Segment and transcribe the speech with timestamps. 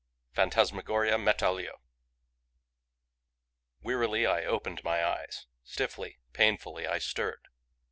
[0.33, 1.77] PHANTASMAGORIA METALLIQUE.
[3.83, 5.45] Wearily I opened my eyes.
[5.63, 7.49] Stiffly, painfully, I stirred.